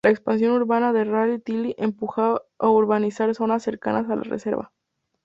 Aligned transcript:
La 0.03 0.09
expansión 0.09 0.53
urbana 0.53 0.93
de 0.93 1.03
Rada 1.03 1.37
Tilly 1.37 1.75
empujó 1.77 2.41
a 2.57 2.67
urbanizar 2.69 3.35
zonas 3.35 3.61
cercanas 3.61 4.09
a 4.09 4.15
la 4.15 4.23
reserva. 4.23 4.71